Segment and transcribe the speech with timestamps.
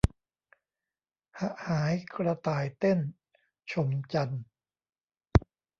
[1.39, 2.99] หะหายกระต่ายเต้น
[3.71, 4.43] ชมจันทร์